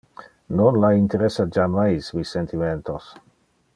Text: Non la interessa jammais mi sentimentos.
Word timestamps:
Non 0.61 0.79
la 0.85 0.89
interessa 1.01 1.45
jammais 1.57 2.11
mi 2.17 2.27
sentimentos. 2.31 3.13